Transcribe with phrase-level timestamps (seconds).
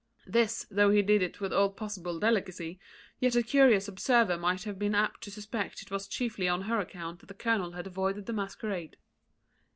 [0.25, 2.79] This, though he did with all possible delicacy,
[3.19, 6.61] yet a curious observer might have been apt to suspect that it was chiefly on
[6.63, 8.97] her account that the colonel had avoided the masquerade.